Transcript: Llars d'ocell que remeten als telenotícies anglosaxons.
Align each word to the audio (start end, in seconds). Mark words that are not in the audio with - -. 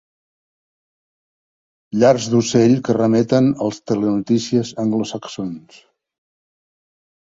Llars 1.99 2.31
d'ocell 2.33 2.75
que 2.89 2.97
remeten 3.01 3.53
als 3.69 3.81
telenotícies 3.87 4.75
anglosaxons. 4.89 5.83